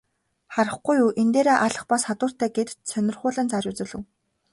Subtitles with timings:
[0.53, 4.01] Харахгүй юу, энэ дээрээ алх бас хадууртай гээд сонирхуулан зааж үзүүлэв.